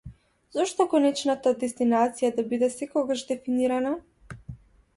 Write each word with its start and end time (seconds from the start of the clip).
Зошто 0.53 0.85
конечната 0.93 1.53
дестинација 1.65 2.33
да 2.39 2.47
биде 2.53 2.71
секогаш 2.79 3.25
дефинирана? 3.33 3.93